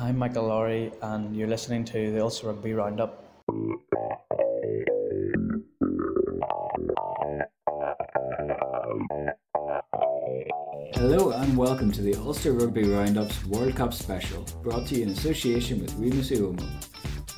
[0.00, 3.24] I'm Michael Lowry, and you're listening to the Ulster Rugby Roundup.
[10.94, 15.08] Hello and welcome to the Ulster Rugby Roundup's World Cup special, brought to you in
[15.08, 16.62] association with Remus Uomo,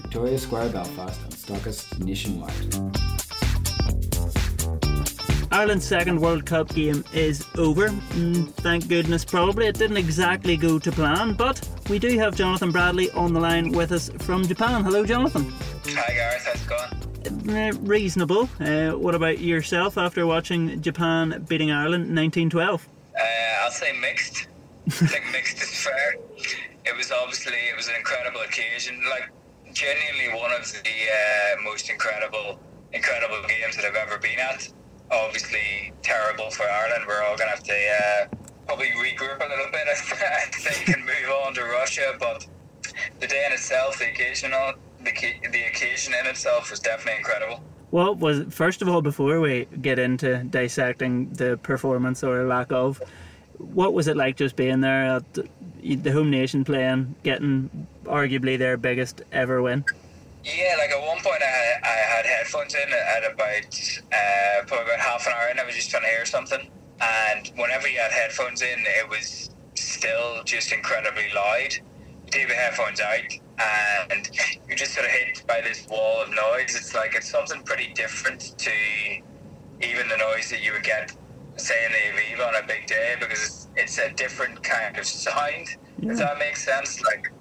[0.03, 3.10] Victoria Square Belfast and Stockists nationwide.
[5.53, 7.89] Ireland's second World Cup game is over.
[7.89, 9.67] Mm, thank goodness, probably.
[9.67, 13.73] It didn't exactly go to plan, but we do have Jonathan Bradley on the line
[13.73, 14.85] with us from Japan.
[14.85, 15.53] Hello, Jonathan.
[15.87, 16.47] Hi, Gareth.
[16.47, 17.57] How's it going?
[17.57, 18.49] Uh, reasonable.
[18.61, 22.89] Uh, what about yourself after watching Japan beating Ireland in 1912?
[23.19, 23.23] Uh,
[23.65, 24.47] I'll say mixed.
[24.87, 26.15] I think mixed is fair.
[26.85, 29.03] It was obviously it was an incredible occasion.
[29.11, 29.31] Like
[29.73, 32.61] genuinely one of the uh, most incredible
[32.93, 34.69] incredible games that I've ever been at
[35.11, 37.05] obviously terrible for Ireland.
[37.07, 38.27] We're all going to have to uh,
[38.67, 39.95] probably regroup a little bit, I
[40.53, 42.15] think, and move on to Russia.
[42.19, 42.47] But
[43.19, 45.13] the day in itself, the occasional, the,
[45.51, 47.63] the occasion in itself was definitely incredible.
[47.91, 53.03] What was first of all before we get into dissecting the performance or lack of?
[53.59, 55.25] What was it like just being there at
[55.83, 59.85] the home nation playing, getting arguably their biggest ever win?
[60.45, 64.87] Yeah, like at one point I had, I had headphones in at about uh, probably
[64.87, 66.71] about half an hour and I was just trying to hear something.
[67.01, 71.75] And whenever you had headphones in, it was still just incredibly loud.
[71.75, 73.41] You take the headphones out
[74.11, 74.31] and
[74.67, 76.75] you're just sort of hit by this wall of noise.
[76.75, 78.71] It's like it's something pretty different to
[79.83, 81.13] even the noise that you would get,
[81.57, 85.05] say, in the Aviva on a big day because it's, it's a different kind of
[85.05, 85.69] sound,
[85.99, 86.13] yeah.
[86.13, 87.03] if that makes sense.
[87.03, 87.33] Like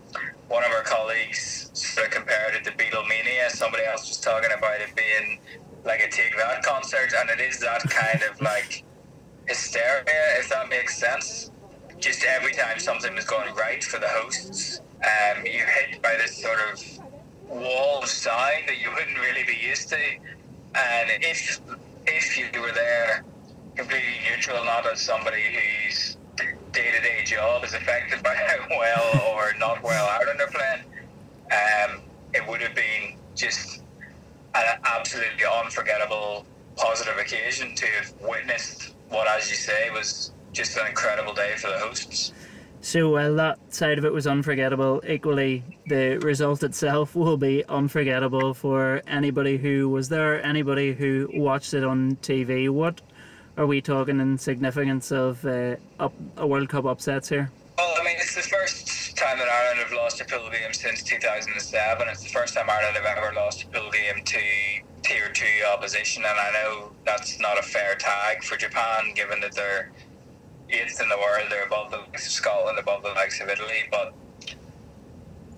[0.50, 3.50] one of our colleagues sort of compared it to Beatlemania.
[3.50, 5.39] Somebody else was talking about it being
[5.86, 8.83] like a Take That concert, and it is that kind of like
[9.47, 11.52] hysteria, if that makes sense.
[12.00, 16.42] Just every time something was going right for the hosts, um, you're hit by this
[16.42, 17.00] sort of
[17.47, 19.97] wall of sound that you wouldn't really be used to.
[19.97, 21.61] And if
[22.08, 23.23] if you were there
[23.76, 26.17] completely neutral, not as somebody who's
[26.79, 30.83] day to day job is affected by how well or not well Ireland are playing,
[31.51, 32.01] um,
[32.33, 33.81] it would have been just
[34.55, 36.45] an absolutely unforgettable
[36.77, 41.67] positive occasion to have witnessed what, as you say, was just an incredible day for
[41.67, 42.31] the hosts.
[42.79, 48.53] So while that side of it was unforgettable, equally the result itself will be unforgettable
[48.53, 52.69] for anybody who was there, anybody who watched it on TV.
[52.69, 53.01] What
[53.59, 57.52] are we talking in significance of uh, up, a World Cup upsets here?
[57.77, 61.03] Well, I mean, it's the first time that Ireland have lost a pool game since
[61.03, 62.08] 2007.
[62.08, 64.39] It's the first time Ireland have ever lost a pool game to
[65.03, 69.53] tier two opposition, and I know that's not a fair tag for Japan, given that
[69.53, 69.91] they're
[70.70, 71.47] eighth in the world.
[71.49, 74.14] They're above the likes of Scotland, above the likes of Italy, but.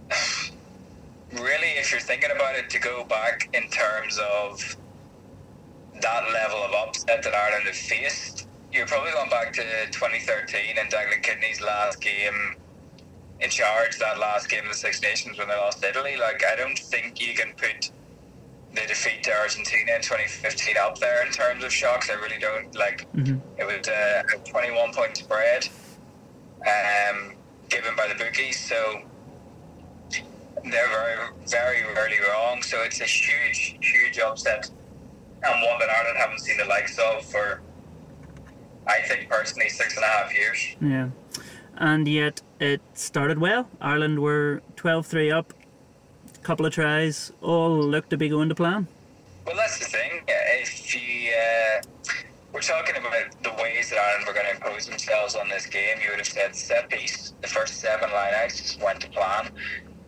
[1.33, 4.75] Really, if you're thinking about it, to go back in terms of
[6.01, 10.89] that level of upset that Ireland have faced, you're probably going back to 2013 and
[10.89, 12.55] Declan Kidney's last game
[13.39, 16.15] in charge, that last game of the Six Nations when they lost Italy.
[16.17, 17.91] Like, I don't think you can put
[18.73, 22.09] the defeat to Argentina in 2015 up there in terms of shocks.
[22.09, 22.73] I really don't.
[22.75, 23.37] Like, mm-hmm.
[23.59, 25.67] it was uh, a 21 point spread
[26.61, 27.33] um,
[27.69, 28.59] given by the bookies.
[28.59, 29.01] So,
[30.63, 32.61] they're very, very rarely wrong.
[32.61, 34.69] So, it's a huge, huge upset
[35.43, 37.61] and one that Ireland haven't seen the likes of for,
[38.87, 40.75] I think personally, six and a half years.
[40.81, 41.09] Yeah,
[41.77, 43.67] and yet it started well.
[43.79, 45.53] Ireland were 12-3 up,
[46.43, 48.87] couple of tries, all looked to be going to plan.
[49.45, 50.21] Well, that's the thing.
[50.27, 51.81] If you uh,
[52.53, 55.97] we're talking about the ways that Ireland were going to impose themselves on this game,
[56.03, 57.33] you would have said set piece.
[57.41, 59.49] The first seven lineouts just went to plan.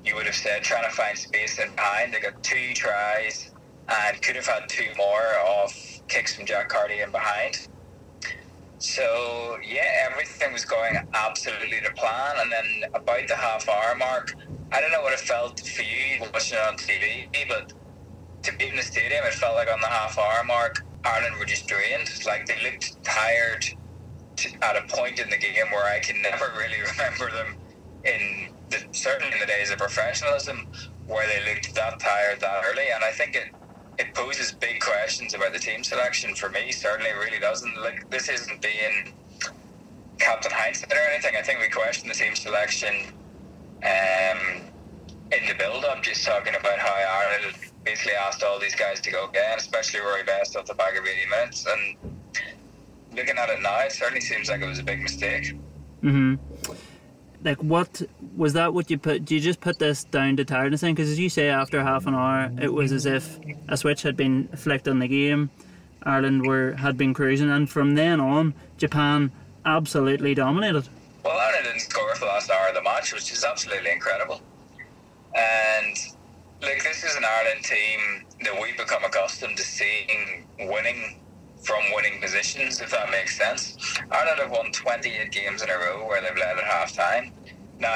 [0.05, 2.13] You would have said trying to find space in behind.
[2.13, 3.52] They got two tries
[3.89, 7.67] and could have had two more off kicks from Jack Carty in behind.
[8.79, 12.35] So yeah, everything was going absolutely to plan.
[12.39, 14.35] And then about the half hour mark,
[14.71, 17.73] I don't know what it felt for you watching it on TV, but
[18.43, 21.45] to be in the stadium, it felt like on the half hour mark, Ireland were
[21.45, 22.09] just drained.
[22.25, 23.65] Like they looked tired
[24.61, 27.55] at a point in the game where I can never really remember them
[28.05, 30.67] in the, certainly in the days of professionalism
[31.07, 32.85] where they looked that tired that early.
[32.93, 33.49] And I think it
[33.99, 36.71] it poses big questions about the team selection for me.
[36.71, 37.75] Certainly, it really doesn't.
[37.81, 39.13] Like this isn't being
[40.19, 41.35] captain hindsight or anything.
[41.37, 43.13] I think we question the team selection
[43.83, 44.61] um,
[45.31, 49.27] in the build-up, just talking about how Ireland basically asked all these guys to go
[49.27, 51.65] again, especially Rory Best off the back of 80 minutes.
[51.65, 52.13] And
[53.15, 55.53] looking at it now, it certainly seems like it was a big mistake.
[56.01, 56.35] hmm
[57.43, 58.01] Like, what
[58.37, 59.25] was that what you put?
[59.25, 60.81] Do you just put this down to tiredness?
[60.81, 63.37] then Because as you say, after half an hour, it was as if
[63.67, 65.49] a switch had been flicked on the game.
[66.03, 69.31] Ireland were had been cruising, and from then on, Japan
[69.65, 70.87] absolutely dominated.
[71.23, 74.41] Well, Ireland didn't score for the last hour of the match, which is absolutely incredible.
[75.35, 75.97] And
[76.61, 81.19] like this is an Ireland team that we've become accustomed to seeing winning
[81.63, 83.77] from winning positions, if that makes sense.
[84.11, 87.31] Ireland have won 28 games in a row where they've led at half time.
[87.79, 87.95] Now,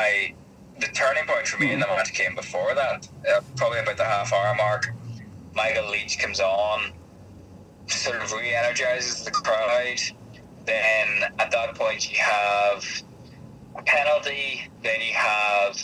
[0.79, 4.05] the turning point for me in the match came before that, uh, probably about the
[4.05, 4.93] half hour mark.
[5.53, 6.93] Michael Leitch comes on,
[7.87, 9.99] sort of re energizes the crowd.
[10.65, 12.85] Then at that point, you have
[13.75, 15.77] a penalty, then you have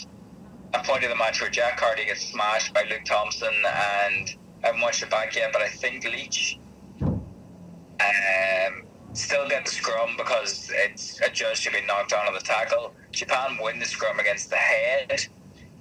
[0.74, 4.66] a point of the match where Jack Carty gets smashed by Luke Thompson, and I
[4.68, 6.58] haven't watched it back yet, but I think Leitch
[8.08, 12.40] um, still get the scrum because it's a judge to be knocked on on the
[12.40, 12.92] tackle.
[13.12, 15.26] Japan win the scrum against the head,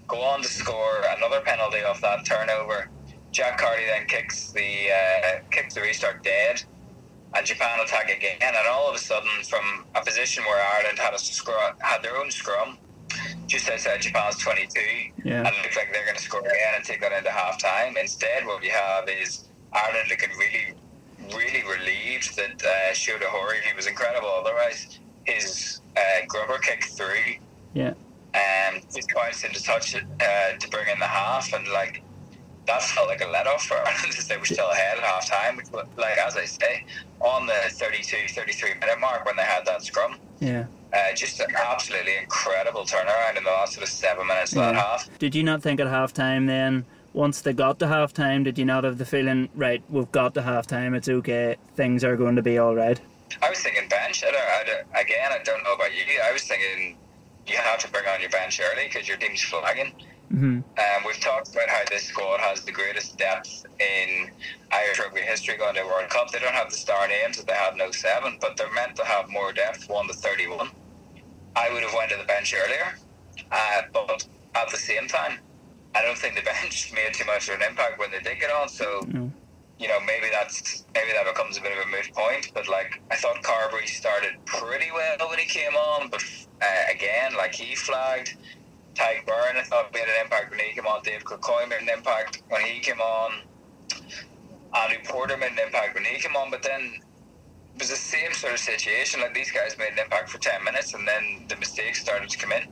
[0.07, 2.89] go on to score another penalty off that turnover.
[3.31, 6.61] Jack Carty then kicks the uh, kicks the restart dead,
[7.33, 8.37] and Japan attack again.
[8.41, 12.15] And all of a sudden, from a position where Ireland had a scrum, had their
[12.15, 12.77] own scrum,
[13.47, 14.79] just outside Japan's 22,
[15.23, 15.37] Yeah.
[15.39, 17.97] and it looked like they're going to score again and take that into half time.
[17.97, 20.75] Instead, what we have is Ireland looking really,
[21.29, 24.99] really relieved that uh, Shota Horie, he was incredible otherwise.
[25.25, 27.35] His uh, grubber kick through
[27.73, 27.93] Yeah.
[28.35, 32.01] um, just bounced into touch it, uh, to bring in the half, and like
[32.65, 35.27] that felt like a let off for Ireland as they were still ahead at half
[35.29, 35.57] time.
[35.57, 36.85] Which, was- like as I say,
[37.19, 40.65] on the 32, 33 minute mark when they had that scrum, Yeah.
[40.93, 44.75] uh, just an absolutely incredible turnaround in the last sort of seven minutes of that
[44.75, 45.09] half.
[45.19, 48.57] Did you not think at half time then, once they got to half time, did
[48.57, 52.17] you not have the feeling, right, we've got to half time, it's okay, things are
[52.17, 52.99] going to be all right?
[53.41, 54.23] I was thinking bench.
[54.23, 56.03] I don't, I don't, again, I don't know about you.
[56.23, 56.97] I was thinking
[57.47, 59.91] you have to bring on your bench early because your team's flagging.
[60.29, 64.29] hmm Um, we've talked about how this squad has the greatest depth in
[64.71, 66.31] Irish rugby history going to World Cup.
[66.31, 69.05] They don't have the star names that they had in 07, but they're meant to
[69.05, 70.69] have more depth, 1 to 31.
[71.55, 72.97] I would have went to the bench earlier,
[73.51, 74.25] uh, but
[74.55, 75.39] at the same time,
[75.95, 78.51] I don't think the bench made too much of an impact when they did get
[78.51, 78.67] on.
[78.69, 79.31] So, No.
[79.79, 82.51] you know, maybe that's maybe that becomes a bit of a moot point.
[82.53, 86.23] But like, I thought Carbery started pretty well when he came on, but
[86.61, 88.35] uh, again, like he flagged.
[88.95, 91.01] Tadhg Beirne, I thought made an impact when he came on.
[91.01, 93.41] Dave Kilcoyne made an impact when he came on.
[94.75, 96.99] Andrew Porter made an impact when he came on, but then
[97.75, 99.21] it was the same sort of situation.
[99.21, 102.37] Like these guys made an impact for ten minutes, and then the mistakes started to
[102.37, 102.67] come in.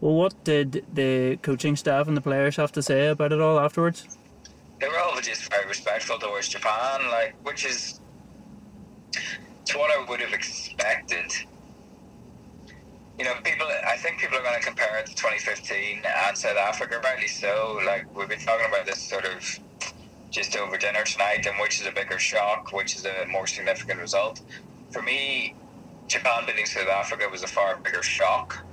[0.00, 3.60] Well, what did the coaching staff and the players have to say about it all
[3.60, 4.18] afterwards?
[4.80, 8.00] They were all just very respectful towards Japan, like which is
[9.62, 11.30] it's what I would have expected.
[13.18, 13.66] You know, people.
[13.86, 17.78] I think people are going to compare it to 2015 and South Africa, rightly so.
[17.84, 19.58] Like we've been talking about this sort of
[20.30, 24.00] just over dinner tonight, and which is a bigger shock, which is a more significant
[24.00, 24.40] result.
[24.90, 25.54] For me,
[26.06, 28.64] Japan beating South Africa was a far bigger shock,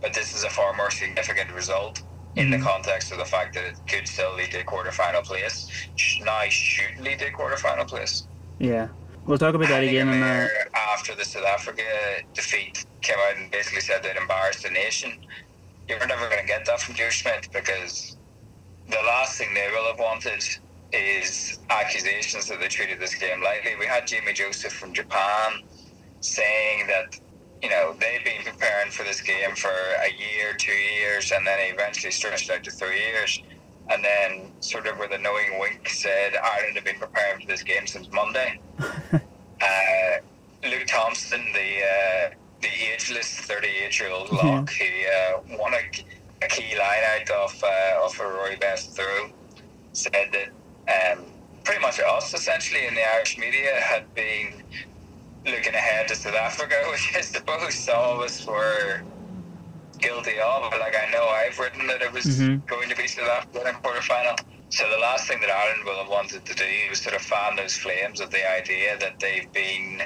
[0.00, 2.02] but this is a far more significant result
[2.36, 2.66] in the mm-hmm.
[2.66, 5.68] context of the fact that it could still lead to quarterfinal place.
[6.22, 8.26] Now should lead to quarterfinal place.
[8.58, 8.88] Yeah.
[9.26, 11.82] We'll talk about that again in a after the South Africa
[12.32, 15.12] defeat came out and basically said they'd embarrassed the nation.
[15.86, 18.16] You're never going to get that from Joe Schmidt because
[18.88, 20.42] the last thing they will have wanted
[20.92, 23.72] is accusations that they treated this game lightly.
[23.78, 25.62] We had Jamie Joseph from Japan
[26.20, 27.20] saying that
[27.62, 31.58] you know they've been preparing for this game for a year, two years, and then
[31.72, 33.42] eventually stretched out to three years.
[33.90, 37.62] And then, sort of with a knowing wink, said Ireland have been preparing for this
[37.62, 38.60] game since Monday.
[38.80, 39.18] uh,
[40.62, 46.48] Luke Thompson, the uh, the ageless 38 year old lock, he uh, won a, a
[46.48, 49.30] key line out of uh, off a Rory Best throw,
[49.92, 51.24] said that um,
[51.64, 54.62] pretty much us, essentially, in the Irish media, had been
[55.50, 59.02] looking ahead to South Africa, which I suppose all of us were
[59.98, 60.72] guilty of.
[60.78, 62.66] Like I know I've written that it was Mhm.
[62.66, 64.36] going to be South Africa in a quarter final.
[64.70, 67.56] So the last thing that Ireland will have wanted to do was sort of fan
[67.56, 70.02] those flames of the idea that they've been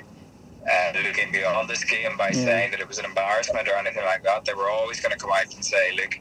[0.70, 2.44] uh, looking beyond this game by Yeah.
[2.44, 4.44] saying that it was an embarrassment or anything like that.
[4.44, 6.20] They were always going to come out and say, "Look,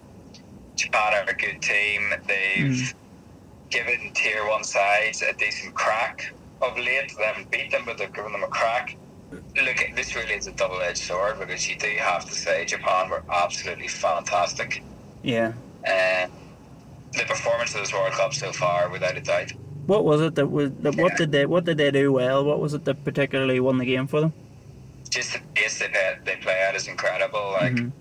[0.75, 2.13] Japan are a good team.
[2.27, 2.93] They've Mm.
[3.69, 7.13] given tier one sides a decent crack of late.
[7.17, 8.95] They haven't beat them, but they've given them a crack."
[9.31, 13.23] Look, this really is a double-edged sword because you do have to say Japan were
[13.31, 14.83] absolutely fantastic.
[15.23, 15.53] Yeah.
[15.85, 16.31] And
[17.13, 19.53] the performance of this World Cup so far, without a doubt.
[19.87, 22.43] What was it that was that what did they what did they do well?
[22.45, 24.33] What was it that particularly won the game for them?
[25.09, 27.51] Just the pace they play, they play at is incredible.
[27.59, 27.91] Like Mhm.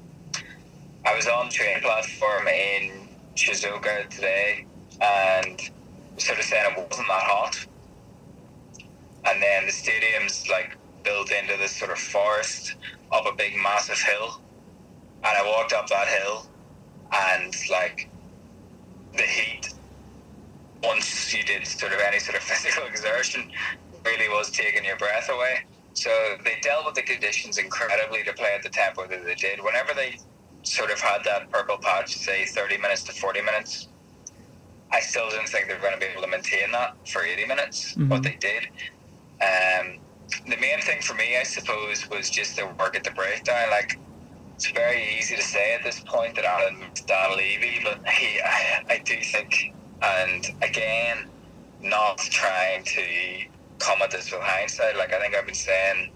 [1.06, 4.66] I was on train platform in Shizuoka today,
[5.00, 5.70] and
[6.18, 7.66] sort of saying it wasn't that hot.
[9.24, 12.76] And then the stadium's like built into this sort of forest
[13.12, 14.40] up a big massive hill.
[15.24, 16.46] And I walked up that hill
[17.12, 18.08] and like
[19.16, 19.74] the heat
[20.82, 23.50] once you did sort of any sort of physical exertion
[24.04, 25.60] really was taking your breath away.
[25.92, 26.10] So
[26.44, 29.62] they dealt with the conditions incredibly to play at the tempo that they did.
[29.62, 30.16] Whenever they
[30.62, 33.88] sort of had that purple patch, say 30 minutes to 40 minutes,
[34.92, 37.46] I still didn't think they were going to be able to maintain that for 80
[37.46, 38.08] minutes, Mhm.
[38.08, 38.68] but they did.
[39.42, 39.98] Um,
[40.48, 43.70] the main thing for me, I suppose, was just the work at the breakdown.
[43.70, 43.98] Like,
[44.54, 48.84] it's very easy to say at this point that Alan Dan Leavy, but he, I,
[48.88, 51.28] I do think, and again,
[51.82, 53.02] not trying to
[53.78, 54.96] come at this with hindsight.
[54.96, 56.10] Like, I think I've been saying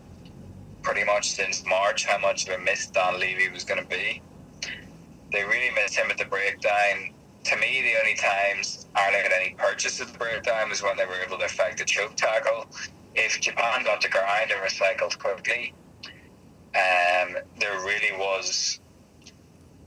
[0.82, 4.20] pretty much since March how much of a miss Dan Leavy was going to be.
[5.32, 7.12] They really missed him at the breakdown.
[7.44, 11.06] To me, the only times Ireland had any purchase at the breakdown was when they
[11.06, 12.66] were able to effect a choke tackle.
[13.14, 15.72] If Japan got to ground and recycled quickly,
[16.74, 18.80] um, there really was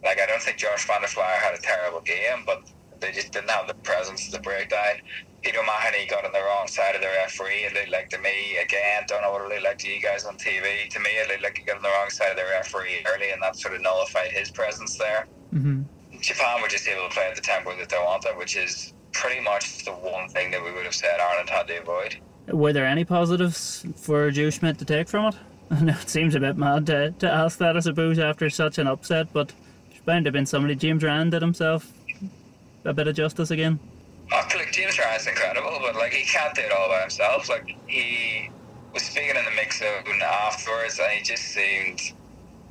[0.03, 2.63] like I don't think Josh Van der Flier had a terrible game, but
[2.99, 5.01] they just didn't have the presence of the breakdown.
[5.43, 7.65] Peter O'Mahony got on the wrong side of the referee.
[7.65, 9.03] It looked like to me again.
[9.07, 10.89] Don't know what it looked like to you guys on TV.
[10.89, 13.31] To me, it looked like he got on the wrong side of the referee early,
[13.31, 15.27] and that sort of nullified his presence there.
[15.51, 15.83] hmm
[16.21, 19.39] Japan were just able to play at the tempo that they wanted, which is pretty
[19.39, 22.17] much the one thing that we would have said Ireland had to avoid.
[22.47, 25.35] Were there any positives for Joe Schmidt to take from it?
[25.71, 28.77] I know it seems a bit mad to, to ask that, I suppose, after such
[28.77, 29.51] an upset, but
[29.89, 30.75] there's bound to have been somebody.
[30.75, 31.91] James Ryan did himself
[32.85, 33.79] a bit of justice again.
[34.31, 37.49] Oh, like James Ryan's incredible, but like he can't do it all by himself.
[37.49, 38.49] Like he
[38.93, 41.99] was speaking in the mix zone afterwards, and he just seemed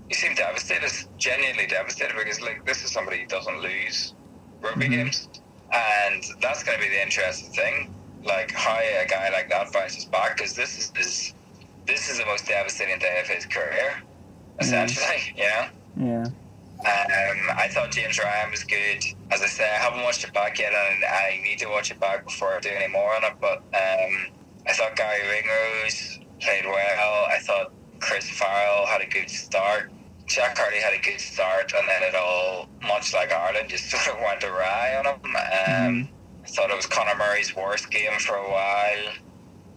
[0.08, 4.14] he seemed devastated, genuinely devastated, because like this is somebody who doesn't lose
[4.60, 4.90] rugby Mhm.
[4.90, 5.28] games,
[5.72, 7.94] and that's going to be the interesting thing.
[8.26, 11.34] Like hire a guy like that bounces back, because this is his,
[11.86, 14.02] this is the most devastating day of his career,
[14.58, 15.06] essentially.
[15.36, 15.66] You know.
[15.98, 16.26] Yeah.
[16.80, 19.02] Um, I thought James Ryan was good.
[19.30, 21.98] As I say, I haven't watched it back yet, and I need to watch it
[21.98, 23.32] back before I do any more on it.
[23.40, 24.26] But um,
[24.66, 27.26] I thought Garry Ringrose played well.
[27.30, 29.90] I thought Chris Farrell had a good start.
[30.26, 34.16] Jack Carty had a good start, and then it all, much like Ireland, just sort
[34.16, 35.36] of went awry on him.
[36.04, 36.08] Um,
[36.46, 39.12] I thought it was Conor Murray's worst game for a while.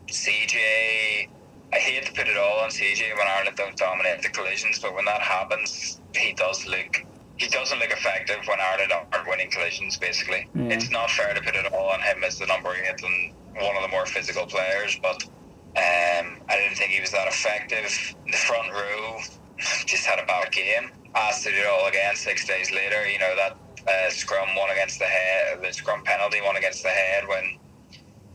[0.08, 1.28] CJ,
[1.74, 4.94] I hate to put it all on CJ when Ireland don't dominate the collisions, but
[4.94, 7.04] when that happens, he does look
[7.38, 9.98] he doesn't look effective when Ireland aren't winning collisions.
[9.98, 10.74] Basically, Yeah.
[10.76, 13.76] it's not fair to put it all on him as the number eight and one
[13.78, 18.14] of the more physical players, but um, I didn't think he was that effective.
[18.30, 19.20] The front row
[19.86, 20.92] just had a bad game.
[21.16, 23.08] Asked to do it all again six days later.
[23.10, 23.56] You know that
[23.90, 27.58] uh, scrum one against the head, the scrum penalty one against the head when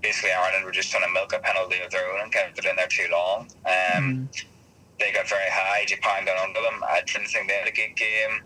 [0.02, 2.64] basically Ireland were just trying to milk a penalty of their own and kept it
[2.64, 3.49] in there too long.
[3.66, 4.28] Um,
[5.00, 5.84] They got very high.
[5.87, 6.82] Japan got under them.
[6.88, 8.42] I didn't think they had a good game.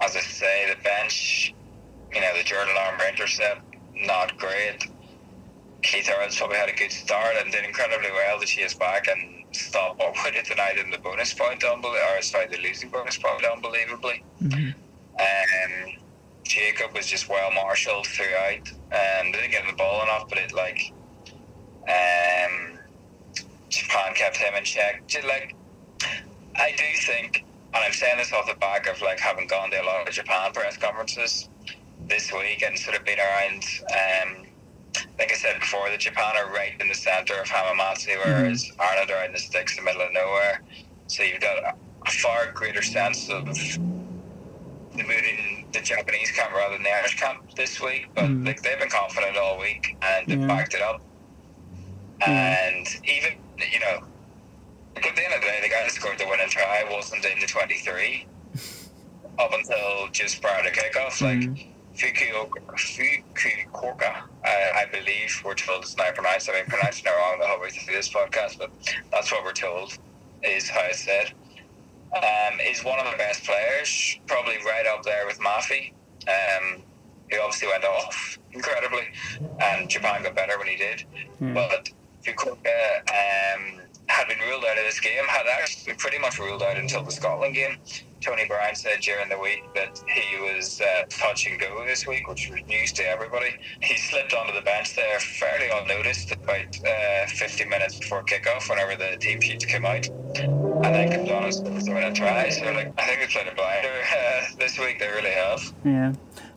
[0.00, 1.52] As I say, the bench,
[2.14, 3.62] you know, the Jordan Larmour intercept,
[3.94, 4.86] not great.
[5.82, 9.44] Keith Earls probably had a good start and did incredibly well to chase back and
[9.52, 13.18] stop what would have denied him the bonus point, unbelievably, or sorry, the losing bonus
[13.18, 14.22] point, unbelievably.
[14.42, 14.74] Mhm.
[15.18, 15.96] Um,
[16.50, 20.92] Jacob was just well marshalled throughout and didn't get the ball enough, but it like
[21.84, 22.76] um,
[23.68, 25.06] Japan kept him in check.
[25.06, 25.54] Just like
[26.56, 29.80] I do think, and I'm saying this off the back of like having gone to
[29.80, 31.48] a lot of Japan press conferences
[32.08, 33.62] this week and sort of been around.
[33.92, 34.46] Um,
[35.20, 39.12] like I said before, the Japan are right in the centre of Hamamatsu, whereas Ireland
[39.12, 40.62] are in the sticks in the middle of nowhere.
[41.06, 41.74] So you've got a,
[42.06, 47.18] a far greater sense of the mood in the Japanese camp rather than the Irish
[47.18, 48.08] camp this week.
[48.14, 48.46] But Mm.
[48.46, 50.46] like they've been confident all week and they've Yeah.
[50.46, 51.00] backed it up.
[52.26, 53.38] And even
[53.72, 54.02] you know,
[54.94, 57.24] like at the end of the day, the guy that scored the winning try wasn't
[57.24, 58.26] in the twenty three
[59.38, 61.20] up until just prior to kickoff.
[61.20, 61.66] Like Mhm.
[61.96, 66.48] Fukuoka, I, I believe we're told it's not pronounced.
[66.48, 68.70] I've been pronouncing it wrong the whole way through this podcast, but
[69.12, 69.98] that's what we're told
[70.42, 71.32] is how it's said.
[72.12, 75.92] Um, is one of the best players, probably right up there with Mafi,
[76.26, 76.82] um,
[77.30, 79.06] who obviously went off incredibly,
[79.60, 81.04] and Japan got better when he did.
[81.40, 81.54] Yeah.
[81.54, 81.90] But
[82.24, 86.62] Fukuoka um, had been ruled out of this game, had actually been pretty much ruled
[86.62, 87.76] out until the Scotland game.
[88.20, 92.28] Tony Brown said during the week that he was uh, touch and go this week,
[92.28, 93.54] which was news to everybody.
[93.82, 98.96] He slipped onto the bench there fairly unnoticed about uh, 50 minutes before kickoff, whenever
[98.96, 100.08] the team sheets came out.
[100.82, 102.48] And then comes on and scores the winning try.
[102.48, 104.00] So like, I think they played a
[104.52, 104.98] uh, this week.
[104.98, 105.72] They really have.
[105.84, 106.12] Yeah.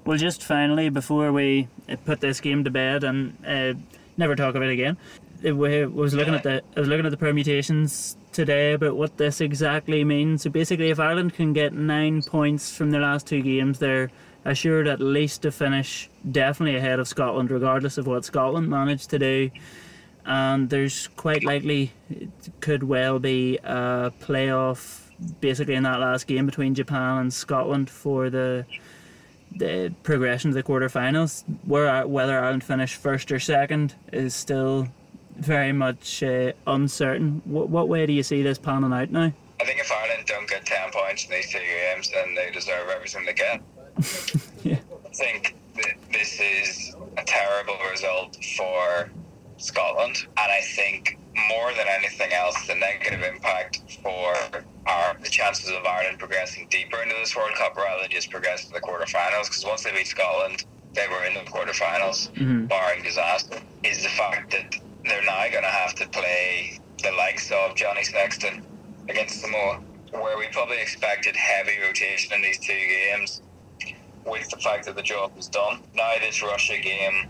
[0.05, 3.73] Well, just finally, before we uh, put this game to bed and uh,
[4.17, 4.97] never talk of it again,
[5.45, 9.41] I was looking at the I was looking at the permutations today about what this
[9.41, 10.43] exactly means.
[10.43, 14.09] So basically, if Ireland can get nine points from their last two games, they're
[14.45, 19.19] assured at least to finish definitely ahead of Scotland, regardless of what Scotland managed to
[19.19, 19.51] do.
[20.25, 22.29] And there's quite likely it
[22.61, 25.09] could well be a playoff,
[25.41, 28.65] basically in that last game between Japan and Scotland for the
[29.55, 31.43] the progression to the quarterfinals.
[31.65, 34.87] Where whether Ireland finish first or second is still
[35.37, 37.41] very much uh, uncertain.
[37.45, 39.31] What, what way do you see this panning out now?
[39.59, 42.89] I think if Ireland don't get 10 points in these two games, then they deserve
[42.89, 43.61] everything they get.
[44.63, 44.79] yeah.
[45.05, 45.55] I think
[46.11, 49.09] this is a terrible result for
[49.63, 51.17] Scotland, and I think
[51.49, 54.35] more than anything else, the negative impact for
[54.85, 58.67] our, the chances of Ireland progressing deeper into this World Cup rather than just progressing
[58.69, 59.45] to the quarterfinals.
[59.45, 62.65] Because once they beat Scotland, they were in the quarterfinals, mm-hmm.
[62.65, 63.59] barring disaster.
[63.83, 68.03] Is the fact that they're now going to have to play the likes of Johnny
[68.03, 68.65] Sexton
[69.09, 73.41] against Samoa, where we probably expected heavy rotation in these two games.
[74.25, 77.27] With the fact that the job was done, now this Russia game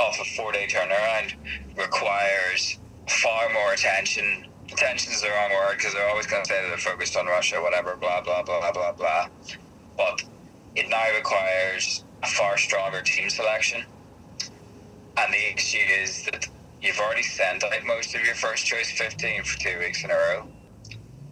[0.00, 1.34] off a four-day turnaround
[1.76, 4.46] requires far more attention.
[4.72, 7.26] Attention is the wrong word because they're always going to say that they're focused on
[7.26, 9.28] Russia, whatever, blah blah blah blah blah.
[9.96, 10.22] But
[10.74, 13.84] it now requires a far stronger team selection,
[15.16, 16.48] and the issue is that
[16.82, 20.14] you've already sent out most of your first choice 15 for two weeks in a
[20.14, 20.48] row.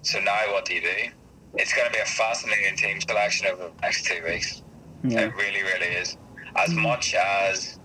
[0.03, 1.11] So now what do you do?
[1.55, 4.63] It's going to be a fascinating team selection over the next two weeks.
[5.05, 5.21] Yeah.
[5.21, 6.17] It really, really is.
[6.57, 7.79] As much as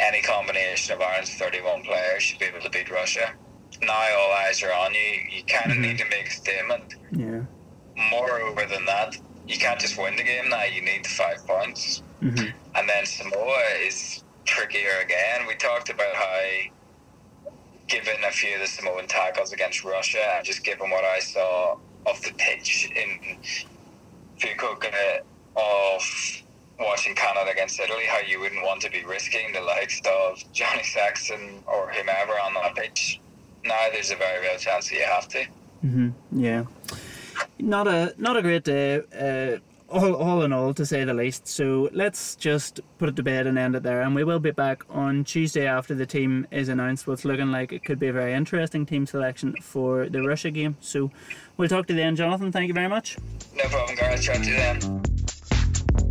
[0.00, 3.34] any combination of Ireland's 31 players should be able to beat Russia,
[3.82, 5.22] now all eyes are on you.
[5.30, 5.82] You kind of Mhm.
[5.82, 6.94] need to make a statement.
[7.12, 7.42] Yeah.
[8.10, 9.16] Moreover than that,
[9.46, 10.64] you can't just win the game now.
[10.64, 12.02] You need the five points.
[12.20, 15.46] hmm And then Samoa is trickier again.
[15.46, 16.40] We talked about how,
[17.88, 21.78] given a few of the Samoan tackles against Russia, and just given what I saw
[22.06, 23.38] off the pitch in
[24.38, 25.20] Fukuoka
[25.56, 26.02] of
[26.80, 30.82] watching Canada against Italy, how you wouldn't want to be risking the likes of Johnny
[30.82, 33.20] Sexton or whomever on that pitch.
[33.64, 35.44] Now there's a very real chance that you have to.
[35.82, 36.64] hmm Yeah.
[37.58, 39.02] Not a not a great day.
[39.18, 39.58] Uh,
[39.90, 41.48] all, all in all, to say the least.
[41.48, 44.02] So let's just put it to bed and end it there.
[44.02, 47.06] And we will be back on Tuesday after the team is announced.
[47.06, 50.76] What's looking like it could be a very interesting team selection for the Russia game.
[50.80, 51.10] So
[51.56, 52.52] we'll talk to you then, Jonathan.
[52.52, 53.18] Thank you very much.
[53.56, 54.24] No problem, guys.
[54.24, 55.02] Chat to you then.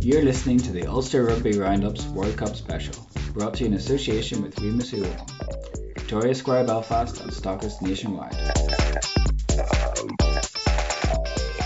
[0.02, 2.94] You're listening to the Ulster Rugby Roundups World Cup Special,
[3.34, 8.34] brought to you in association with Remus Uomo, Victoria Square Belfast and Stockists nationwide.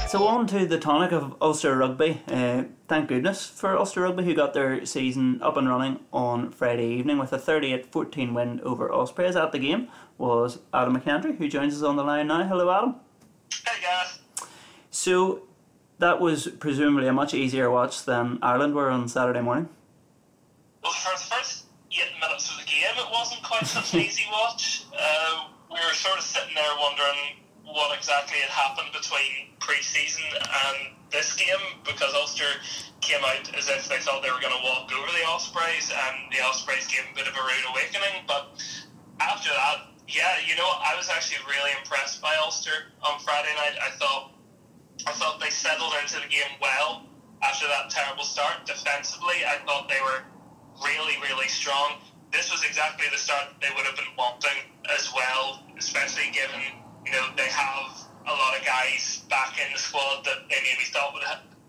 [0.08, 2.22] So on to the tonic of Ulster Rugby.
[2.26, 6.88] Uh, thank goodness for Ulster Rugby who got their season up and running on Friday
[6.88, 9.36] evening with a 38-14 win over Ospreys.
[9.36, 9.86] At the game
[10.18, 12.44] was Adam McKendry who joins us on the line now.
[12.44, 12.96] Hello Adam.
[13.64, 14.18] Hey guys.
[14.90, 15.44] So
[16.04, 19.72] that was presumably a much easier watch than Ireland were on Saturday morning.
[20.82, 21.64] Well, for the first
[21.96, 24.84] eight minutes of the game, it wasn't quite such an easy watch.
[24.92, 30.92] Uh, we were sort of sitting there wondering what exactly had happened between pre-season and
[31.08, 32.52] this game because Ulster
[33.00, 36.28] came out as if they thought they were going to walk over the Ospreys and
[36.28, 38.28] the Ospreys gave a bit of a rude awakening.
[38.28, 38.60] But
[39.24, 43.80] after that, yeah, you know, I was actually really impressed by Ulster on Friday night.
[43.80, 44.33] I thought
[45.06, 47.04] I thought they settled into the game well
[47.42, 48.64] after that terrible start.
[48.66, 50.24] Defensively, I thought they were
[50.84, 52.00] really, really strong.
[52.32, 54.64] This was exactly the start they would have been wanting
[54.96, 56.60] as well, especially given
[57.06, 57.92] you know they have
[58.26, 61.22] a lot of guys back in the squad that they maybe thought would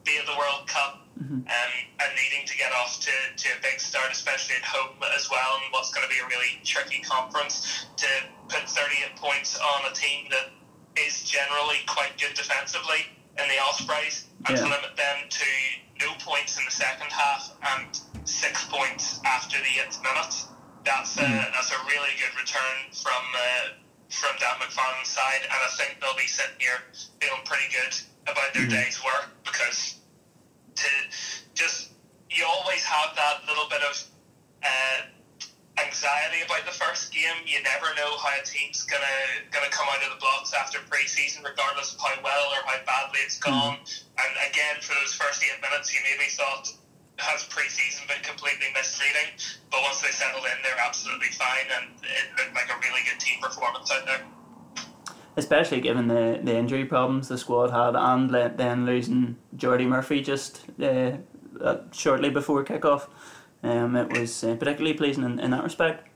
[0.05, 1.47] be at the World Cup Mhm.
[1.47, 5.29] um, and needing to get off to, to a big start, especially at home as
[5.29, 8.07] well, and what's going to be a really tricky conference to
[8.49, 10.51] put 38 points on a team that
[10.97, 13.05] is generally quite good defensively
[13.37, 15.49] in the Ospreys, and to limit them to
[16.01, 20.35] no points in the second half and six points after the eighth minute.
[20.83, 23.75] That's a, that's a really good return from uh,
[24.09, 26.77] from Dan McFarland's side, and I think they'll be sitting here
[27.19, 27.93] feeling pretty good
[28.31, 29.99] about their day's work because
[30.75, 30.87] to
[31.53, 31.91] just
[32.29, 34.03] you always have that little bit of
[34.63, 35.01] uh,
[35.77, 37.43] anxiety about the first game.
[37.45, 39.19] You never know how a team's gonna
[39.51, 43.19] gonna come out of the blocks after pre-season, regardless of how well or how badly
[43.25, 43.77] it's gone.
[44.15, 46.71] And again, for those first eight minutes, you maybe thought
[47.17, 49.35] has pre-season been completely misleading,
[49.71, 53.19] but once they settled in, they're absolutely fine, and it looked like a really good
[53.19, 54.23] team performance out there.
[55.37, 60.65] especially given the, the injury problems the squad had, and then losing Jordi Murphy just
[60.81, 61.17] uh,
[61.61, 63.07] uh, shortly before kickoff.
[63.65, 66.07] Um, it was uh, particularly pleasing in, in that respect.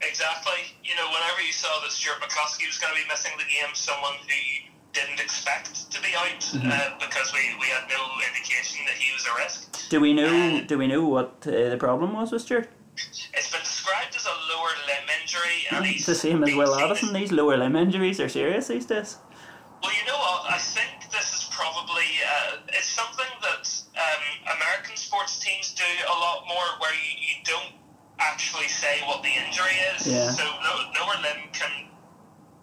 [0.00, 0.76] Exactly.
[0.82, 3.74] You know, whenever you saw that Stuart McCloskey was going to be missing the game,
[3.74, 8.84] someone who you didn't expect to be out uh, because we, we had no indication
[8.86, 9.88] that he was a risk.
[9.90, 10.62] Do we know?
[10.66, 12.68] Do we know what uh, the problem was with Stuart?
[12.96, 17.12] It's been described as a lower limb injury, and It's the same as Will Addison.
[17.12, 19.18] These lower limb injuries are serious these days.
[19.82, 20.50] Well, you know what?
[20.50, 23.64] I think this is probably uh, it's something that
[23.96, 24.22] um,
[24.56, 27.74] American sports teams do a lot more, where you, you don't
[28.18, 30.06] actually say what the injury is.
[30.06, 30.30] Yeah.
[30.30, 31.88] So low, lower limb can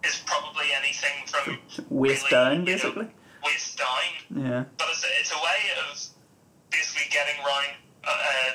[0.04, 3.08] is probably anything from Waist really, down, you know, basically.
[3.44, 4.10] waist down.
[4.36, 4.64] Yeah.
[4.76, 5.96] But it's a, it's a way of
[6.70, 7.72] basically getting around
[8.04, 8.50] uh, uh,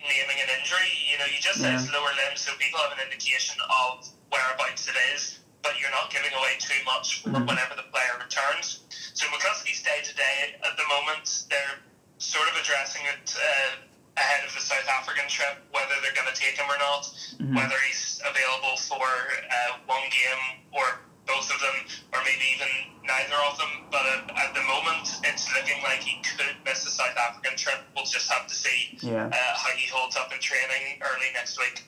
[0.00, 0.88] naming an injury.
[1.10, 4.88] You know, you just say it's lower limb, so people have an indication of whereabouts
[4.88, 7.48] it is, but you're not giving away too much for Mhm.
[7.48, 8.84] whenever the player returns.
[9.16, 11.80] So McCloskey's day to day at the moment, they're
[12.18, 13.76] sort of addressing it uh,
[14.16, 17.02] ahead of the South African trip, whether they're going to take him or not,
[17.40, 17.56] Mhm.
[17.56, 19.08] whether he's available for
[19.50, 21.76] uh, one game or both of them,
[22.12, 23.88] or maybe even neither of them.
[23.90, 27.80] But at, at the moment, it's looking like he could miss the South African trip.
[27.96, 29.26] We'll just have to see Yeah.
[29.32, 31.82] uh, how he holds up in training early next week.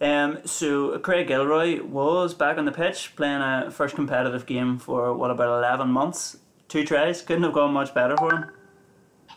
[0.00, 5.14] Um, so Craig Gilroy was back on the pitch playing a first competitive game for
[5.14, 6.36] what about eleven months.
[6.68, 8.50] Two tries couldn't have gone much better for him.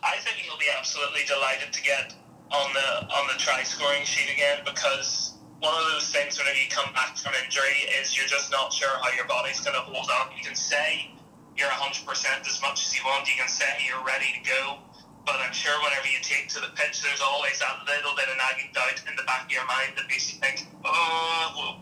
[0.02, 2.14] I think he'll be absolutely delighted to get
[2.50, 6.70] on the on the try scoring sheet again because one of those things whenever you
[6.70, 10.08] come back from injury is you're just not sure how your body's going to hold
[10.20, 10.30] up.
[10.36, 11.10] You can say
[11.56, 12.06] you're 100%
[12.46, 14.78] as much as you want, you can say you're ready to go,
[15.28, 18.40] but I'm sure whenever you take to the pitch, there's always that little bit of
[18.40, 21.72] nagging doubt in the back of your mind that makes you think, oh, well,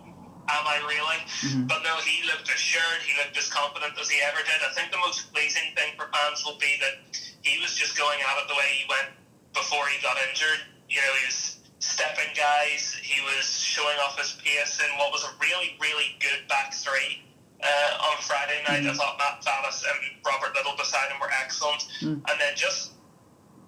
[0.51, 1.23] am I really?
[1.47, 1.71] Mm-hmm.
[1.71, 4.59] But no, he looked assured, he looked as confident as he ever did.
[4.67, 7.07] I think the most pleasing thing for fans will be that
[7.47, 9.15] he was just going at it the way he went
[9.55, 10.67] before he got injured.
[10.91, 15.23] You know, he was stepping guys, he was showing off his pace in what was
[15.23, 17.23] a really, really good back three.
[17.57, 18.93] Uh, on Friday night, mm-hmm.
[18.93, 21.89] I thought Matt Faddes and Robert Lyttle beside him were excellent.
[22.05, 22.21] Mm.
[22.29, 22.93] And then just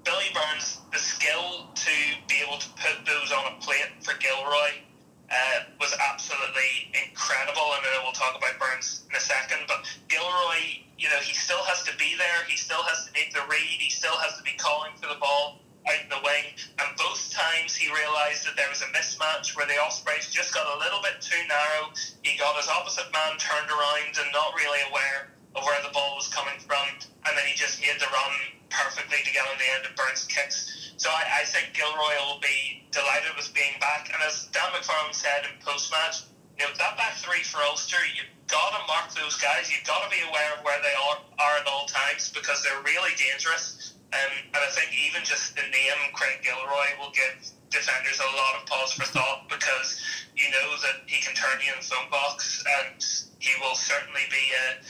[0.08, 1.92] Billy Burns, the skill to
[2.32, 4.80] be able to put those on a plate for Gilroy
[5.28, 7.76] uh, was absolutely incredible.
[7.76, 9.68] And then we'll talk about Burns in a second.
[9.68, 12.40] But Gilroy, you know, he still has to be there.
[12.48, 13.76] He still has to make the read.
[13.84, 16.56] He still has to be calling for the ball out in the wing.
[16.80, 20.64] And both times he realised that there was a mismatch where the Ospreys just got
[20.72, 21.92] a little bit too narrow.
[22.24, 26.16] He got his opposite man turned around and not really aware of where the ball
[26.16, 26.96] was coming from.
[27.28, 30.24] And then he just made the run perfectly to get on the end of Burns'
[30.30, 30.94] kicks.
[30.96, 34.10] So I, I think Gilroy will be delighted with being back.
[34.14, 36.26] And as Dan McFarland said in post match,
[36.58, 39.70] you know, that back three for Ulster, you've got to mark those guys.
[39.70, 42.82] You've got to be aware of where they are, are at all times because they're
[42.82, 43.94] really dangerous.
[44.10, 47.36] Um, and I think even just the name Craig Gilroy will give
[47.68, 50.00] defenders a lot of pause for thought because
[50.34, 53.04] you know that he can turn you in phone box and
[53.38, 54.80] he will certainly be uh,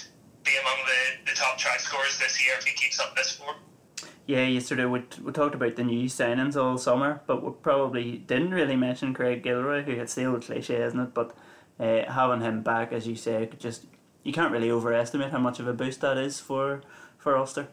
[0.46, 3.56] be among the, the top try scorers this year if he keeps up this form.
[4.28, 8.50] Yeah, yesterday we, we talked about the new signings all summer, but we probably didn't
[8.50, 11.14] really mention Craig Gilroy, who it's the old cliche, isn't it?
[11.14, 11.34] But
[11.80, 13.86] uh, having him back, as you say, just
[14.24, 16.82] you can't really overestimate how much of a boost that is for
[17.16, 17.68] for Ulster,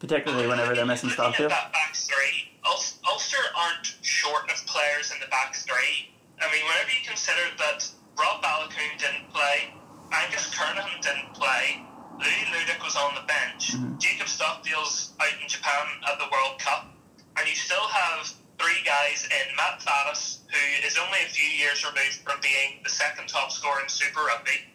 [0.00, 1.44] particularly whenever they're missing Looking Starfield.
[1.44, 6.10] at that back three, Ul- Ulster aren't short of players in the back three.
[6.42, 9.72] I mean, whenever you consider that Rob Baloucoune didn't play,
[10.10, 11.86] Angus Kernohan didn't play,
[12.20, 13.96] Louis Ludik was on the bench, hmm.
[13.96, 16.92] Jacob Stockdale's out in Japan at the World Cup,
[17.40, 18.28] and you still have
[18.60, 22.92] three guys in Matt Faddes, who is only a few years removed from being the
[22.92, 24.68] second top scorer in Super Rugby,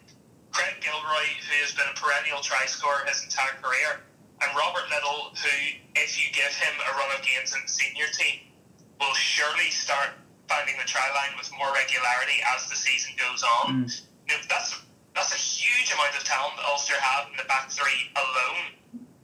[0.49, 4.01] Craig Gilroy, who has been a perennial try scorer his entire career,
[4.41, 5.55] and Robert Lyttle, who,
[6.01, 8.49] if you give him a run of games in the senior team,
[8.97, 10.17] will surely start
[10.49, 13.85] finding the try line with more regularity as the season goes on.
[13.85, 13.89] Hmm.
[14.25, 14.81] You know, that's
[15.15, 18.63] that's a huge amount of talent that Ulster have in the back three alone.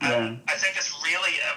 [0.02, 1.52] Um, I think it's really a,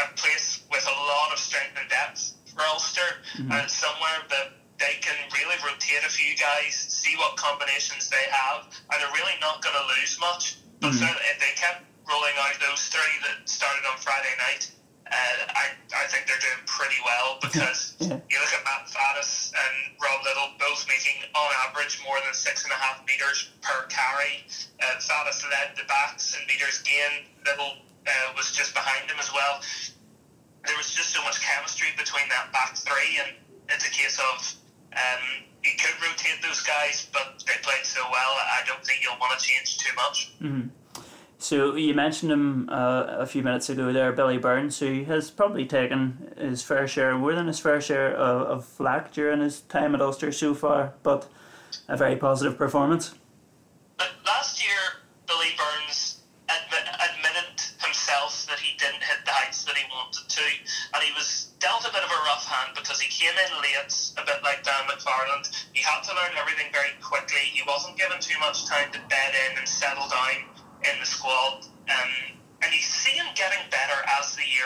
[0.00, 4.96] a place with a lot of strength and depth for Ulster, and somewhere that they
[5.04, 9.60] can really rotate a few guys, see what combinations they have, and they're really not
[9.60, 10.56] going to lose much.
[10.80, 14.72] But so if they kept rolling out those three that started on Friday night,
[15.12, 15.76] uh, I
[16.10, 18.18] think they're doing pretty well because Yeah.
[18.28, 22.64] you look at Matt Faddes and Rob Lyttle both making on average more than six
[22.64, 24.44] and a half meters per carry.
[24.82, 27.26] Uh, Faddes led the backs in meters gained.
[27.46, 29.60] Lyttle uh, was just behind him as well.
[30.66, 33.32] There was just so much chemistry between that back three, and
[33.70, 34.54] it's a case of
[34.92, 35.22] um,
[35.64, 38.32] you could rotate those guys, but they played so well.
[38.36, 40.32] I don't think you'll want to change too much.
[40.40, 40.68] Mm-hmm.
[41.40, 45.64] So you mentioned him uh, a few minutes ago there, Billy Burns, who has probably
[45.64, 49.94] taken his fair share, more than his fair share of, of flack during his time
[49.94, 51.28] at Ulster so far, but
[51.88, 53.14] a very positive performance.
[53.96, 59.78] But last year, Billy Burns admit, admitted himself that he didn't hit the heights that
[59.78, 60.44] he wanted to,
[60.92, 63.96] and he was dealt a bit of a rough hand because he came in late,
[64.20, 65.48] a bit like Dan McFarland.
[65.72, 67.48] He had to learn everything very quickly.
[67.48, 70.49] He wasn't given too much time to bed in and settle down
[70.84, 71.66] in the squad.
[71.88, 74.59] Um, and you see him getting better as the year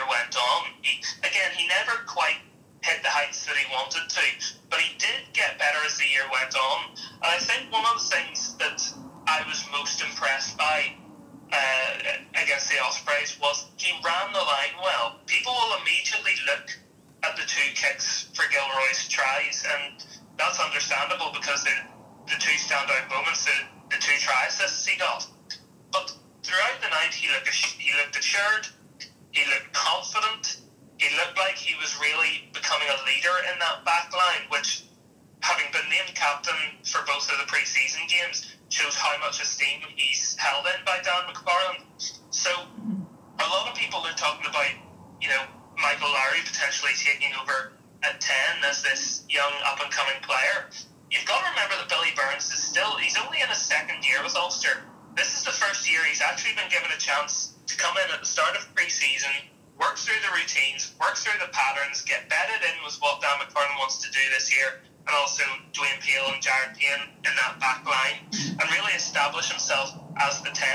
[58.73, 59.31] pre-season,
[59.79, 63.77] work through the routines, work through the patterns, get bedded in with what Dan McFarland
[63.77, 67.85] wants to do this year, and also Dwayne Peel and Jared Payne in that back
[67.85, 70.67] line, and really establish himself as the 10.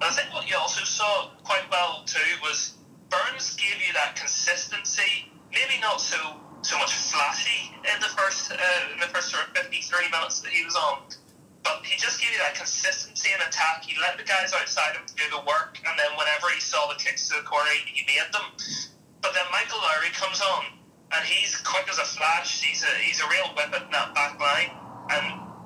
[0.00, 2.76] And I think what you also saw quite well too was
[3.08, 6.16] Burns gave you that consistency, maybe not so
[6.62, 10.52] so much flashy in the first uh, in the first sort of 53 minutes that
[10.52, 11.02] he was on,
[11.62, 13.84] but he just gave you that consistency in attack.
[13.84, 16.96] He let the guys outside him do the work, and then whenever he saw the
[16.96, 18.46] kicks to the corner, he, made them.
[19.20, 20.64] But then Michael Lowry comes on,
[21.12, 22.62] and he's quick as a flash.
[22.64, 24.72] He's a he's a real whippet in that back line,
[25.12, 25.24] and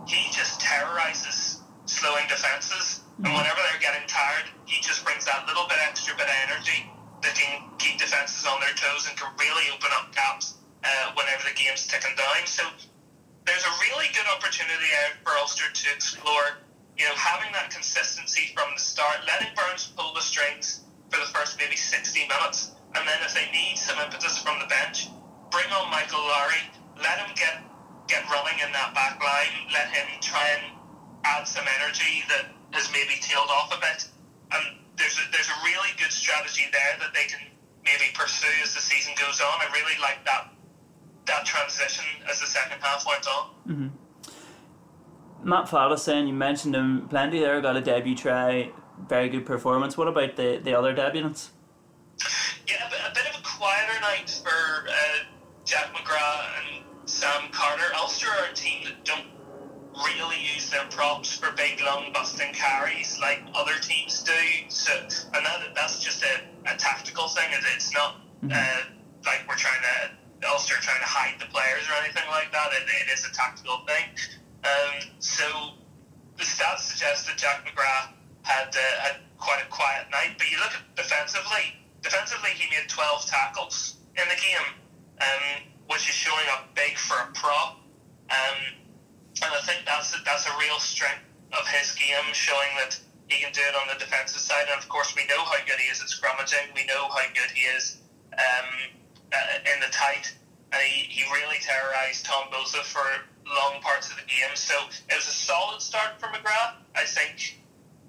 [0.09, 3.00] he just terrorizes slowing defenses.
[3.18, 3.38] And mm-hmm.
[3.38, 6.90] whenever they're getting tired, he just brings that little bit extra bit of energy
[7.22, 11.46] that can keep defenses on their toes and can really open up gaps uh, whenever
[11.48, 12.42] the game's ticking down.
[12.44, 12.66] So
[13.44, 16.64] there's a really good opportunity out for Ulster to explore,
[16.96, 21.28] you know, having that consistency from the start, letting Burns pull the strings for the
[21.28, 25.09] first maybe 60 minutes, and then if they need some impetus from the bench,
[25.52, 26.64] bring on Michael Lowry,
[26.96, 27.61] let him get
[28.04, 30.76] get running in that back line, let him try and
[31.24, 34.04] add some energy that has maybe tailed off a bit,
[34.52, 37.40] and there's a, there's a really good strategy there that they can
[37.85, 39.57] maybe pursue as the season goes on.
[39.61, 40.53] I really like that
[41.26, 43.50] that transition as the second half went on.
[43.68, 43.88] Mm-hmm.
[45.44, 48.70] Matt saying you mentioned him plenty there, got a debut try,
[49.08, 49.96] very good performance.
[49.96, 51.50] What about the, the other debutants?
[52.66, 54.94] Yeah, a, a bit of a quieter night for uh,
[55.64, 57.94] Jack McGrath and Sam Carter.
[57.96, 59.26] Ulster are a team that don't
[59.94, 64.32] really use their props for big long busting carries like other teams do.
[64.68, 67.44] So, and that, that's just a, a tactical thing.
[67.76, 68.50] It's not mm-hmm.
[68.52, 68.94] uh,
[69.26, 72.72] like we're trying to Ulster trying to hide the players or anything like that.
[72.72, 74.04] it, it is a tactical thing.
[74.64, 75.76] Um, so
[76.37, 80.37] the stats suggest that Jack McGrath had uh, had quite a quiet night.
[80.38, 81.76] But you look at defensively.
[82.02, 84.68] Defensively, he made 12 tackles in the game,
[85.20, 87.80] um, which is showing up big for a prop.
[88.28, 88.59] Um,
[89.40, 93.40] and I think that's a, that's a real strength of his game, showing that he
[93.42, 94.68] can do it on the defensive side.
[94.68, 96.74] And of course, we know how good he is at scrummaging.
[96.74, 97.98] We know how good he is
[98.37, 99.00] um,
[99.32, 100.34] in the tight,
[100.72, 103.04] and he, he really terrorised Tom Botha for
[103.46, 104.54] long parts of the game.
[104.54, 104.74] So
[105.10, 106.80] it was a solid start for McGrath.
[106.96, 107.60] I think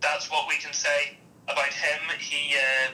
[0.01, 1.99] that's what we can say about him.
[2.19, 2.91] He uh,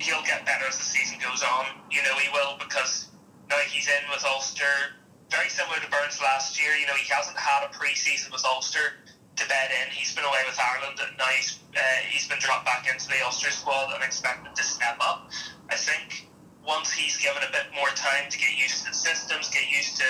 [0.00, 1.66] he'll get better as the season goes on.
[1.90, 3.08] You know he will because
[3.48, 4.96] now he's in with Ulster.
[5.30, 6.74] Very similar to Burns last year.
[6.76, 9.00] You know he hasn't had a pre-season with Ulster
[9.36, 9.92] to bed in.
[9.92, 13.20] He's been away with Ireland, and now he's uh, he's been dropped back into the
[13.24, 15.30] Ulster squad and expected to step up.
[15.70, 16.25] I think
[16.66, 19.96] once he's given a bit more time to get used to the systems, get used
[19.96, 20.08] to,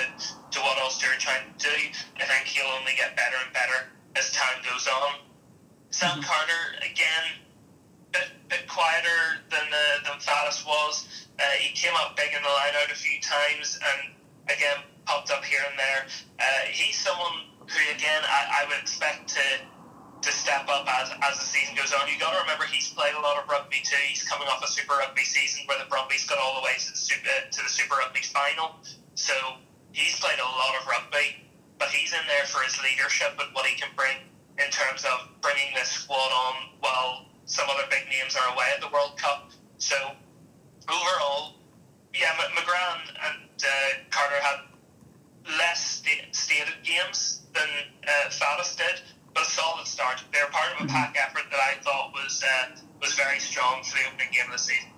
[0.51, 1.75] to what Ulster are trying to do,
[2.17, 5.21] I think he'll only get better and better as time goes on.
[5.91, 6.21] Sam mm-hmm.
[6.25, 7.25] Carter, again,
[8.11, 11.27] bit, bit quieter than uh, than Faddes was.
[11.39, 14.13] Uh, he came up big in the line out a few times and
[14.49, 16.05] again popped up here and there.
[16.39, 19.45] Uh, he's someone who, again, I, I would expect to
[20.27, 22.03] to step up as, as the season goes on.
[22.11, 23.95] You've got to remember he's played a lot of rugby too.
[24.11, 26.91] He's coming off a Super Rugby season where the Brumbies got all the way to
[26.91, 28.75] the Super, to the Super Rugby final.
[29.15, 29.33] So
[29.95, 31.47] he's played a lot of rugby.
[31.79, 34.17] but he's in there for his leadership and what he can bring
[34.57, 38.81] in terms of bringing this squad on while some other big names are away at
[38.81, 39.51] the World Cup.
[39.77, 39.95] So
[40.89, 41.55] overall,
[42.13, 43.69] yeah, McGrath and uh,
[44.09, 44.59] Carter had
[45.57, 47.67] less sta- stated games than
[48.03, 49.01] uh, Faddes did,
[49.37, 50.23] but a solid start.
[50.33, 53.97] They're part of a pack effort that I thought was uh, was very strong for
[53.97, 54.89] the opening game of the season.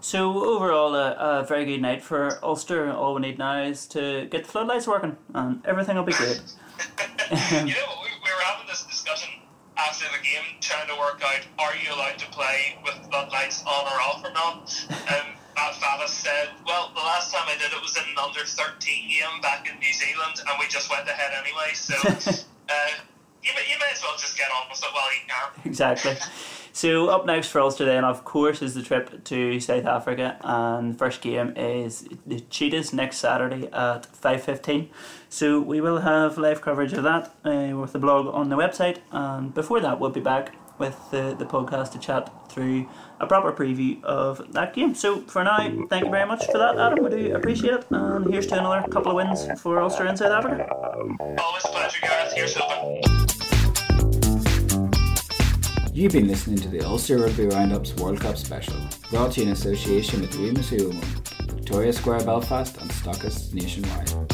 [0.00, 2.92] So overall, a, a, very good night for Ulster.
[2.92, 6.42] All we need now is to get the floodlights working, and everything will be great.
[7.30, 9.30] you know, we, we were having this discussion
[9.78, 13.84] after the game, trying to work out: are you allowed to play with floodlights on
[13.86, 14.68] or off or not?
[14.90, 18.44] Um, Matt Faddes said, "Well, the last time I did it was in an under
[18.44, 22.42] thirteen game back in New Zealand, and we just went ahead anyway." So.
[22.68, 22.90] uh,
[23.42, 25.66] you may, you may as well just get on with it while you can.
[25.70, 26.16] Exactly.
[26.74, 30.98] So up next for Ulster then, of course, is the trip to South Africa, and
[30.98, 34.88] first game is the Cheetahs next Saturday at five fifteen.
[35.28, 38.98] So we will have live coverage of that uh, with the blog on the website,
[39.10, 42.88] and before that, we'll be back with the, the podcast to chat through
[43.20, 44.94] a proper preview of that game.
[44.94, 45.58] So for now,
[45.90, 47.04] thank you very much for that, Adam.
[47.04, 50.32] We do appreciate it, and here's to another couple of wins for Ulster in South
[50.32, 50.66] Africa.
[50.72, 52.32] Always a pleasure, Gareth.
[52.32, 53.31] Here's hoping.
[55.94, 58.76] You've been listening to the Ulster Rugby Roundups World Cup special,
[59.10, 64.31] brought to you in association with Remus Victoria Square Belfast and Stockists nationwide.